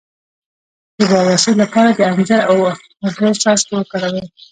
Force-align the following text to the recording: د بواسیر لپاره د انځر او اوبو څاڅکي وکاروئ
د 0.97 0.99
بواسیر 1.09 1.55
لپاره 1.63 1.89
د 1.93 1.99
انځر 2.11 2.41
او 2.49 2.55
اوبو 3.05 3.27
څاڅکي 3.41 3.73
وکاروئ 3.75 4.25